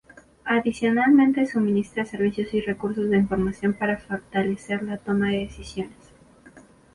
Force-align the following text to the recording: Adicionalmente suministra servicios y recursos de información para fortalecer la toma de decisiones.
Adicionalmente 0.45 1.45
suministra 1.45 2.05
servicios 2.07 2.51
y 2.55 2.61
recursos 2.61 3.07
de 3.11 3.17
información 3.17 3.73
para 3.75 3.99
fortalecer 3.99 4.81
la 4.81 4.97
toma 4.97 5.27
de 5.29 5.41
decisiones. 5.41 6.07